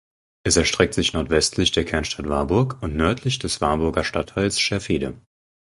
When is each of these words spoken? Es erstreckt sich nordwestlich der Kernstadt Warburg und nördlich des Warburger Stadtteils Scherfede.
Es 0.43 0.57
erstreckt 0.57 0.95
sich 0.95 1.13
nordwestlich 1.13 1.73
der 1.73 1.85
Kernstadt 1.85 2.27
Warburg 2.27 2.81
und 2.81 2.95
nördlich 2.95 3.37
des 3.37 3.61
Warburger 3.61 4.03
Stadtteils 4.03 4.59
Scherfede. 4.59 5.21